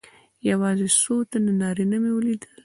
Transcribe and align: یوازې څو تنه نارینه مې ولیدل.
یوازې 0.49 0.87
څو 1.01 1.15
تنه 1.29 1.51
نارینه 1.61 1.97
مې 2.01 2.11
ولیدل. 2.13 2.51